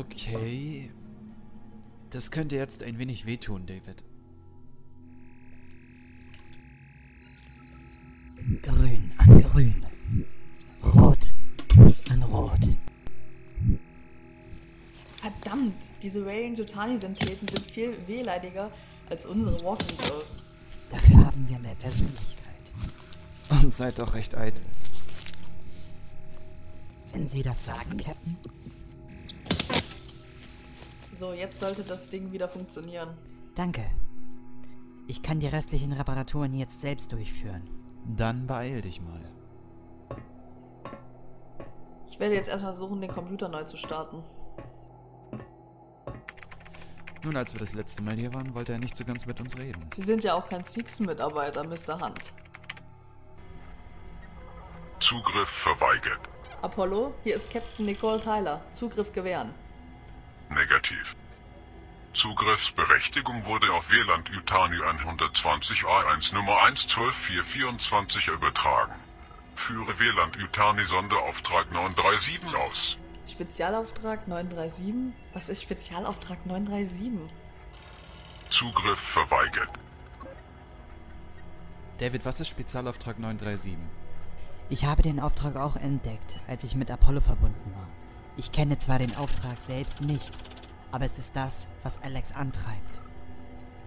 Okay. 0.00 0.90
Das 2.08 2.30
könnte 2.30 2.56
jetzt 2.56 2.82
ein 2.82 2.98
wenig 2.98 3.26
wehtun, 3.26 3.66
David. 3.66 4.02
Grün 8.62 9.12
an 9.18 9.42
grün. 9.42 9.86
Rot 10.82 11.34
an 12.08 12.22
rot. 12.22 12.66
Verdammt, 15.20 15.74
diese 16.02 16.24
Raylan-Yutani-Syntheten 16.24 17.46
sind 17.48 17.70
viel 17.70 17.94
wehleidiger 18.06 18.72
als 19.10 19.26
unsere 19.26 19.62
Walking 19.62 19.98
Girls. 19.98 20.38
Dafür 20.90 21.26
haben 21.26 21.46
wir 21.46 21.58
mehr 21.58 21.74
Persönlichkeit. 21.74 22.54
Und 23.50 23.70
seid 23.70 23.98
doch 23.98 24.14
recht 24.14 24.34
eitel. 24.34 24.62
Wenn 27.12 27.28
Sie 27.28 27.42
das 27.42 27.66
sagen, 27.66 27.98
Captain. 27.98 28.38
So, 31.20 31.34
jetzt 31.34 31.60
sollte 31.60 31.84
das 31.84 32.08
Ding 32.08 32.32
wieder 32.32 32.48
funktionieren. 32.48 33.10
Danke. 33.54 33.84
Ich 35.06 35.22
kann 35.22 35.38
die 35.38 35.48
restlichen 35.48 35.92
Reparaturen 35.92 36.54
jetzt 36.54 36.80
selbst 36.80 37.12
durchführen. 37.12 37.68
Dann 38.16 38.46
beeil 38.46 38.80
dich 38.80 39.02
mal. 39.02 39.20
Ich 42.08 42.18
werde 42.18 42.36
jetzt 42.36 42.48
erstmal 42.48 42.72
versuchen, 42.72 43.02
den 43.02 43.10
Computer 43.10 43.50
neu 43.50 43.64
zu 43.64 43.76
starten. 43.76 44.24
Nun, 47.22 47.36
als 47.36 47.52
wir 47.52 47.60
das 47.60 47.74
letzte 47.74 48.00
Mal 48.02 48.14
hier 48.14 48.32
waren, 48.32 48.54
wollte 48.54 48.72
er 48.72 48.78
nicht 48.78 48.96
so 48.96 49.04
ganz 49.04 49.26
mit 49.26 49.42
uns 49.42 49.58
reden. 49.58 49.90
Wir 49.94 50.04
sind 50.06 50.24
ja 50.24 50.32
auch 50.32 50.48
kein 50.48 50.64
Six-Mitarbeiter, 50.64 51.64
Mr. 51.64 52.00
Hunt. 52.00 52.32
Zugriff 55.00 55.50
verweigert. 55.50 56.20
Apollo, 56.62 57.12
hier 57.24 57.36
ist 57.36 57.50
Captain 57.50 57.84
Nicole 57.84 58.20
Tyler. 58.20 58.62
Zugriff 58.72 59.12
gewähren. 59.12 59.52
Negativ. 60.50 61.14
Zugriffsberechtigung 62.12 63.46
wurde 63.46 63.72
auf 63.72 63.88
WLAN 63.88 64.24
Yutani 64.32 64.76
120A1 64.78 66.34
Nummer 66.34 66.62
112424 66.64 68.28
übertragen. 68.28 68.94
Führe 69.54 69.98
WLAN 69.98 70.32
Yutani 70.38 70.84
Sonderauftrag 70.84 71.70
937 71.70 72.40
aus. 72.56 72.96
Spezialauftrag 73.28 74.26
937? 74.26 75.14
Was 75.34 75.48
ist 75.48 75.62
Spezialauftrag 75.62 76.44
937? 76.44 77.32
Zugriff 78.50 78.98
verweigert. 78.98 79.70
David, 81.98 82.24
was 82.24 82.40
ist 82.40 82.48
Spezialauftrag 82.48 83.20
937? 83.20 83.78
Ich 84.68 84.84
habe 84.84 85.02
den 85.02 85.20
Auftrag 85.20 85.54
auch 85.54 85.76
entdeckt, 85.76 86.34
als 86.48 86.64
ich 86.64 86.74
mit 86.74 86.90
Apollo 86.90 87.20
verbunden 87.20 87.72
war. 87.76 87.86
Ich 88.36 88.52
kenne 88.52 88.78
zwar 88.78 88.98
den 88.98 89.14
Auftrag 89.16 89.60
selbst 89.60 90.00
nicht, 90.00 90.32
aber 90.92 91.04
es 91.04 91.18
ist 91.18 91.36
das, 91.36 91.68
was 91.82 92.02
Alex 92.02 92.32
antreibt. 92.34 93.00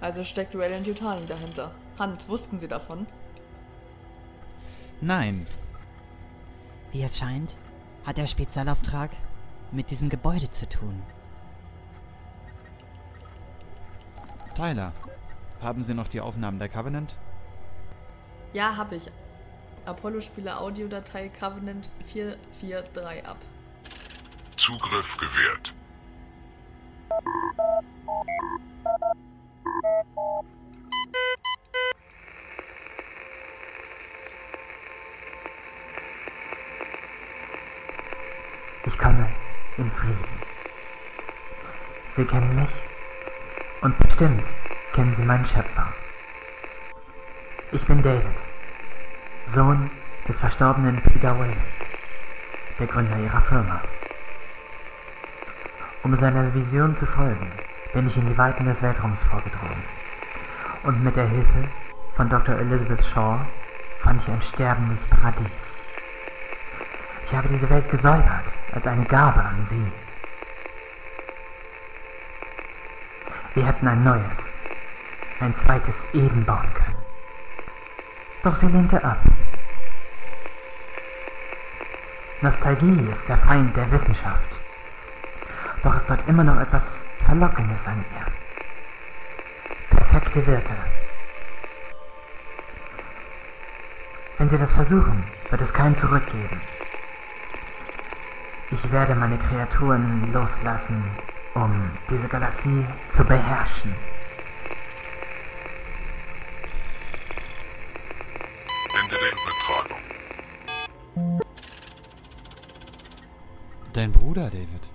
Also 0.00 0.24
steckt 0.24 0.54
Raylan 0.54 0.84
Yutani 0.84 1.26
dahinter. 1.26 1.70
Hunt, 1.98 2.28
wussten 2.28 2.58
Sie 2.58 2.68
davon? 2.68 3.06
Nein. 5.00 5.46
Wie 6.92 7.02
es 7.02 7.18
scheint, 7.18 7.56
hat 8.04 8.18
der 8.18 8.26
Spezialauftrag 8.26 9.10
mit 9.72 9.90
diesem 9.90 10.08
Gebäude 10.08 10.50
zu 10.50 10.68
tun. 10.68 11.02
Tyler, 14.54 14.92
haben 15.60 15.82
Sie 15.82 15.94
noch 15.94 16.08
die 16.08 16.20
Aufnahmen 16.20 16.58
der 16.58 16.68
Covenant? 16.68 17.16
Ja, 18.52 18.76
hab 18.76 18.92
ich. 18.92 19.10
Apollo 19.84 20.20
spiele 20.20 20.58
Audiodatei 20.58 21.28
Covenant 21.28 21.88
443 22.12 23.26
ab. 23.26 23.38
Zugriff 24.64 25.18
gewährt. 25.18 25.74
Ich 38.86 38.96
komme 38.96 39.34
in 39.76 39.90
Frieden. 39.90 40.24
Sie 42.08 42.24
kennen 42.24 42.54
mich 42.54 42.72
und 43.82 43.98
bestimmt 43.98 44.46
kennen 44.94 45.12
Sie 45.12 45.24
meinen 45.24 45.44
Schöpfer. 45.44 45.94
Ich 47.70 47.84
bin 47.84 48.02
David, 48.02 48.42
Sohn 49.44 49.90
des 50.26 50.38
verstorbenen 50.38 51.02
Peter 51.02 51.38
Wayland, 51.38 51.76
der 52.78 52.86
Gründer 52.86 53.18
Ihrer 53.18 53.42
Firma. 53.42 53.82
Um 56.04 56.14
seiner 56.16 56.52
Vision 56.52 56.94
zu 56.94 57.06
folgen, 57.06 57.50
bin 57.94 58.06
ich 58.06 58.16
in 58.18 58.28
die 58.28 58.36
Weiten 58.36 58.66
des 58.66 58.82
Weltraums 58.82 59.22
vorgedrungen. 59.30 59.82
Und 60.82 61.02
mit 61.02 61.16
der 61.16 61.26
Hilfe 61.26 61.64
von 62.14 62.28
Dr. 62.28 62.56
Elizabeth 62.56 63.02
Shaw 63.06 63.40
fand 64.00 64.20
ich 64.20 64.28
ein 64.28 64.42
sterbendes 64.42 65.02
Paradies. 65.06 65.78
Ich 67.24 67.34
habe 67.34 67.48
diese 67.48 67.70
Welt 67.70 67.90
gesäubert 67.90 68.52
als 68.74 68.86
eine 68.86 69.06
Gabe 69.06 69.40
an 69.40 69.62
Sie. 69.62 69.92
Wir 73.54 73.66
hätten 73.66 73.88
ein 73.88 74.04
neues, 74.04 74.54
ein 75.40 75.54
zweites 75.54 76.06
Eden 76.12 76.44
bauen 76.44 76.68
können. 76.74 76.98
Doch 78.42 78.56
sie 78.56 78.66
lehnte 78.66 79.02
ab. 79.02 79.20
Nostalgie 82.42 83.08
ist 83.10 83.26
der 83.26 83.38
Feind 83.38 83.74
der 83.74 83.90
Wissenschaft. 83.90 84.63
Doch 85.84 85.94
ist 85.96 86.08
dort 86.08 86.26
immer 86.26 86.42
noch 86.42 86.58
etwas 86.58 87.04
Verlockendes 87.26 87.86
an 87.86 88.02
ihr. 88.16 88.26
Perfekte 89.96 90.46
Wirte. 90.46 90.72
Wenn 94.38 94.48
Sie 94.48 94.56
das 94.56 94.72
versuchen, 94.72 95.24
wird 95.50 95.60
es 95.60 95.72
kein 95.72 95.94
Zurück 95.94 96.24
geben. 96.26 96.60
Ich 98.70 98.90
werde 98.90 99.14
meine 99.14 99.36
Kreaturen 99.38 100.32
loslassen, 100.32 101.04
um 101.54 101.90
diese 102.08 102.28
Galaxie 102.28 102.86
zu 103.10 103.22
beherrschen. 103.22 103.94
Ende 109.02 109.16
der 109.18 109.32
Übertragung. 109.32 109.98
Dein 113.92 114.12
Bruder, 114.12 114.50
David. 114.50 114.93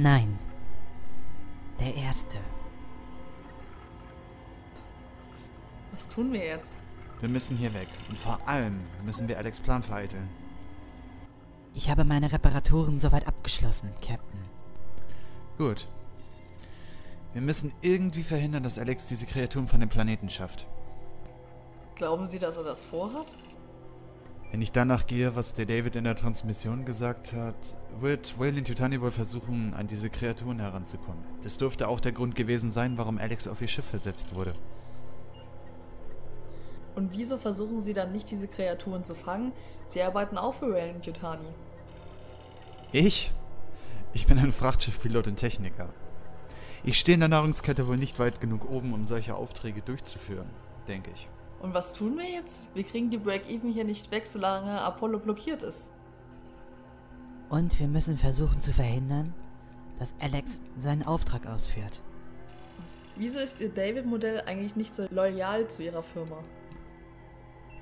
Nein. 0.00 0.38
Der 1.80 1.92
Erste. 1.92 2.36
Was 5.90 6.08
tun 6.08 6.32
wir 6.32 6.44
jetzt? 6.44 6.72
Wir 7.18 7.28
müssen 7.28 7.56
hier 7.56 7.74
weg. 7.74 7.88
Und 8.08 8.16
vor 8.16 8.38
allem 8.46 8.78
müssen 9.04 9.26
wir 9.26 9.38
Alex 9.38 9.58
Plan 9.58 9.82
vereiteln. 9.82 10.28
Ich 11.74 11.90
habe 11.90 12.04
meine 12.04 12.30
Reparaturen 12.30 13.00
soweit 13.00 13.26
abgeschlossen, 13.26 13.90
Captain. 14.00 14.40
Gut. 15.58 15.88
Wir 17.32 17.42
müssen 17.42 17.72
irgendwie 17.80 18.22
verhindern, 18.22 18.62
dass 18.62 18.78
Alex 18.78 19.08
diese 19.08 19.26
Kreaturen 19.26 19.66
von 19.66 19.80
dem 19.80 19.88
Planeten 19.88 20.30
schafft. 20.30 20.64
Glauben 21.96 22.24
Sie, 22.26 22.38
dass 22.38 22.56
er 22.56 22.62
das 22.62 22.84
vorhat? 22.84 23.34
Wenn 24.50 24.62
ich 24.62 24.72
danach 24.72 25.06
gehe, 25.06 25.36
was 25.36 25.54
der 25.54 25.66
David 25.66 25.94
in 25.96 26.04
der 26.04 26.16
Transmission 26.16 26.86
gesagt 26.86 27.34
hat, 27.34 27.54
wird 28.00 28.38
Wayland 28.38 28.68
Yutani 28.68 29.00
wohl 29.00 29.10
versuchen, 29.10 29.74
an 29.74 29.86
diese 29.86 30.08
Kreaturen 30.08 30.58
heranzukommen. 30.58 31.22
Das 31.42 31.58
dürfte 31.58 31.88
auch 31.88 32.00
der 32.00 32.12
Grund 32.12 32.34
gewesen 32.34 32.70
sein, 32.70 32.96
warum 32.96 33.18
Alex 33.18 33.46
auf 33.46 33.60
ihr 33.60 33.68
Schiff 33.68 33.84
versetzt 33.84 34.34
wurde. 34.34 34.54
Und 36.94 37.12
wieso 37.12 37.36
versuchen 37.36 37.82
Sie 37.82 37.92
dann 37.92 38.10
nicht, 38.10 38.30
diese 38.30 38.48
Kreaturen 38.48 39.04
zu 39.04 39.14
fangen? 39.14 39.52
Sie 39.86 40.02
arbeiten 40.02 40.38
auch 40.38 40.54
für 40.54 40.72
Raylan 40.72 41.02
Yutani. 41.02 41.46
Ich? 42.90 43.30
Ich 44.14 44.26
bin 44.26 44.38
ein 44.38 44.50
Frachtschiffpilot 44.50 45.28
und 45.28 45.36
Techniker. 45.36 45.90
Ich 46.84 46.98
stehe 46.98 47.14
in 47.14 47.20
der 47.20 47.28
Nahrungskette 47.28 47.86
wohl 47.86 47.98
nicht 47.98 48.18
weit 48.18 48.40
genug 48.40 48.70
oben, 48.70 48.94
um 48.94 49.06
solche 49.06 49.34
Aufträge 49.34 49.82
durchzuführen, 49.82 50.48
denke 50.88 51.10
ich. 51.10 51.28
Und 51.60 51.74
was 51.74 51.94
tun 51.94 52.16
wir 52.16 52.28
jetzt? 52.30 52.60
Wir 52.74 52.84
kriegen 52.84 53.10
die 53.10 53.18
Break-Even 53.18 53.72
hier 53.72 53.84
nicht 53.84 54.10
weg, 54.10 54.26
solange 54.26 54.80
Apollo 54.80 55.18
blockiert 55.20 55.62
ist. 55.62 55.90
Und 57.48 57.78
wir 57.80 57.88
müssen 57.88 58.16
versuchen 58.16 58.60
zu 58.60 58.72
verhindern, 58.72 59.34
dass 59.98 60.14
Alex 60.20 60.60
seinen 60.76 61.02
Auftrag 61.02 61.46
ausführt. 61.46 62.00
Wieso 63.16 63.40
ist 63.40 63.60
Ihr 63.60 63.70
David-Modell 63.70 64.42
eigentlich 64.42 64.76
nicht 64.76 64.94
so 64.94 65.06
loyal 65.10 65.66
zu 65.66 65.82
Ihrer 65.82 66.02
Firma? 66.02 66.36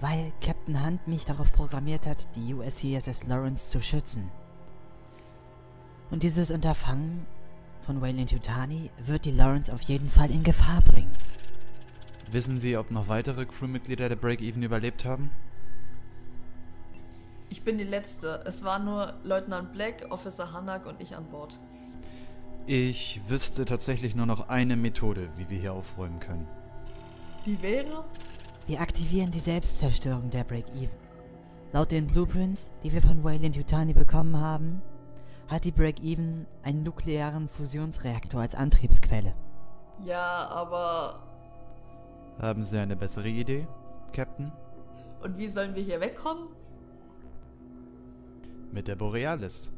Weil 0.01 0.33
Captain 0.41 0.85
Hunt 0.85 1.07
mich 1.07 1.27
darauf 1.27 1.53
programmiert 1.53 2.07
hat, 2.07 2.35
die 2.37 2.55
USCSS 2.55 3.25
Lawrence 3.25 3.69
zu 3.69 3.83
schützen. 3.83 4.31
Und 6.11 6.23
dieses 6.23 6.51
Unterfangen 6.51 7.27
von 7.83 8.01
Wayland 8.01 8.31
Yutani 8.33 8.91
wird 9.05 9.25
die 9.25 9.33
Lawrence 9.33 9.73
auf 9.73 9.83
jeden 9.83 10.09
Fall 10.09 10.31
in 10.31 10.43
Gefahr 10.43 10.81
bringen. 10.81 11.13
Wissen 12.31 12.59
Sie, 12.59 12.77
ob 12.77 12.91
noch 12.91 13.09
weitere 13.09 13.47
Crewmitglieder 13.47 14.09
der 14.09 14.17
Break-Even 14.17 14.63
überlebt 14.63 15.05
haben? 15.05 15.31
Ich 17.49 17.63
bin 17.63 17.79
die 17.79 17.85
Letzte. 17.85 18.43
Es 18.45 18.65
waren 18.65 18.85
nur 18.85 19.15
Leutnant 19.23 19.73
Black, 19.73 20.07
Officer 20.11 20.53
Hanak 20.53 20.87
und 20.87 21.01
ich 21.01 21.15
an 21.15 21.27
Bord. 21.31 21.59
Ich 22.67 23.21
wüsste 23.29 23.65
tatsächlich 23.65 24.17
nur 24.17 24.27
noch 24.27 24.49
eine 24.49 24.75
Methode, 24.75 25.29
wie 25.37 25.49
wir 25.49 25.59
hier 25.59 25.73
aufräumen 25.73 26.19
können. 26.19 26.49
Die 27.45 27.63
wäre? 27.63 28.05
Wir 28.67 28.81
aktivieren 28.81 29.31
die 29.31 29.39
Selbstzerstörung 29.39 30.31
der 30.31 30.43
Break-Even. 30.43 30.97
Laut 31.73 31.93
den 31.93 32.09
Blueprints, 32.09 32.69
die 32.83 32.93
wir 32.93 33.03
von 33.03 33.23
Wayland 33.23 33.55
Yutani 33.55 33.93
bekommen 33.93 34.37
haben, 34.37 34.83
hat 35.47 35.65
die 35.65 35.71
Break-Even 35.71 36.47
einen 36.65 36.83
nuklearen 36.83 37.49
Fusionsreaktor 37.49 38.41
als 38.41 38.57
Antriebsquelle. 38.57 39.33
Ja, 40.05 40.49
aber. 40.49 41.21
Haben 42.39 42.65
Sie 42.65 42.79
eine 42.79 42.97
bessere 42.97 43.29
Idee, 43.29 43.67
Captain? 44.13 44.53
Und 45.23 45.39
wie 45.39 45.49
sollen 45.49 45.75
wir 45.75 45.83
hier 45.83 46.01
wegkommen? 46.01 46.49
Mit 48.73 48.89
der 48.89 48.97
Borealis. 48.97 49.73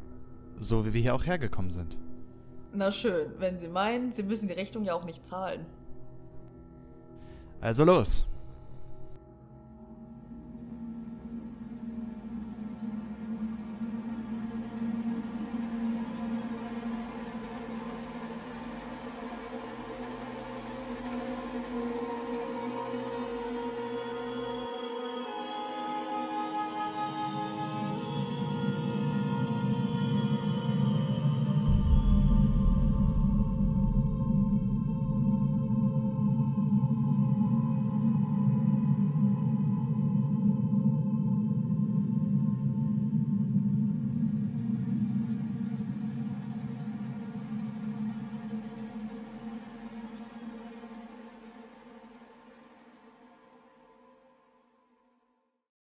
So 0.58 0.84
wie 0.84 0.93
wir 0.93 1.00
hier 1.00 1.14
auch 1.14 1.25
hergekommen 1.25 1.70
sind. 1.70 1.96
Na 2.72 2.90
schön, 2.90 3.32
wenn 3.38 3.58
Sie 3.58 3.69
meinen, 3.69 4.12
Sie 4.12 4.22
müssen 4.22 4.49
die 4.49 4.55
Rechnung 4.55 4.84
ja 4.84 4.94
auch 4.94 5.05
nicht 5.05 5.26
zahlen. 5.26 5.64
Also 7.60 7.84
los! 7.84 8.28